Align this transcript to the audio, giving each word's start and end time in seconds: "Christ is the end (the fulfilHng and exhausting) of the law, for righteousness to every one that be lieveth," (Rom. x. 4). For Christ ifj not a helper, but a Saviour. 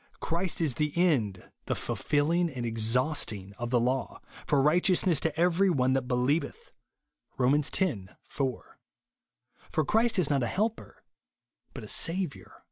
"Christ 0.20 0.60
is 0.60 0.74
the 0.74 0.92
end 0.96 1.50
(the 1.64 1.72
fulfilHng 1.72 2.54
and 2.54 2.66
exhausting) 2.66 3.54
of 3.56 3.70
the 3.70 3.80
law, 3.80 4.20
for 4.46 4.60
righteousness 4.60 5.18
to 5.20 5.34
every 5.40 5.70
one 5.70 5.94
that 5.94 6.02
be 6.02 6.14
lieveth," 6.14 6.74
(Rom. 7.38 7.54
x. 7.54 7.70
4). 8.28 8.78
For 9.70 9.84
Christ 9.86 10.16
ifj 10.16 10.28
not 10.28 10.42
a 10.42 10.46
helper, 10.46 11.02
but 11.72 11.84
a 11.84 11.88
Saviour. 11.88 12.66